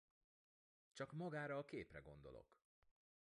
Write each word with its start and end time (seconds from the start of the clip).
Csak 0.93 1.11
magára 1.11 1.57
a 1.57 1.63
képre 1.65 1.99
gondolok. 1.99 2.57